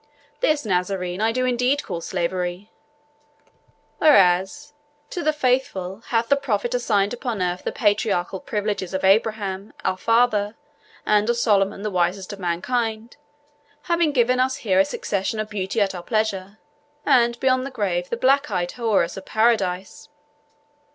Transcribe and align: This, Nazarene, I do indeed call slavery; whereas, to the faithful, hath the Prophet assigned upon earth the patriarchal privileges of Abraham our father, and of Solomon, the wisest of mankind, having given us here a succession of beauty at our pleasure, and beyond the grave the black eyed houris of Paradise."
This, 0.39 0.65
Nazarene, 0.65 1.21
I 1.21 1.31
do 1.31 1.45
indeed 1.45 1.83
call 1.83 2.01
slavery; 2.01 2.71
whereas, 3.99 4.73
to 5.11 5.21
the 5.21 5.31
faithful, 5.31 5.99
hath 6.07 6.27
the 6.27 6.35
Prophet 6.35 6.73
assigned 6.73 7.13
upon 7.13 7.39
earth 7.39 7.63
the 7.63 7.71
patriarchal 7.71 8.39
privileges 8.39 8.95
of 8.95 9.03
Abraham 9.03 9.73
our 9.85 9.97
father, 9.97 10.55
and 11.05 11.29
of 11.29 11.37
Solomon, 11.37 11.83
the 11.83 11.91
wisest 11.91 12.33
of 12.33 12.39
mankind, 12.39 13.17
having 13.83 14.11
given 14.11 14.39
us 14.39 14.55
here 14.65 14.79
a 14.79 14.85
succession 14.85 15.39
of 15.39 15.49
beauty 15.51 15.79
at 15.79 15.93
our 15.93 16.01
pleasure, 16.01 16.57
and 17.05 17.39
beyond 17.39 17.63
the 17.63 17.69
grave 17.69 18.09
the 18.09 18.17
black 18.17 18.49
eyed 18.49 18.71
houris 18.71 19.17
of 19.17 19.25
Paradise." 19.27 20.09